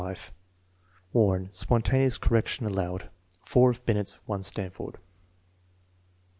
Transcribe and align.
Warn. 1.13 1.49
Spontaneous 1.51 2.17
correction 2.17 2.65
al 2.65 2.71
lowed.) 2.73 3.11
(Four 3.45 3.69
of 3.69 3.85
Binet's, 3.85 4.15
one 4.25 4.41
Stanford.) 4.41 4.97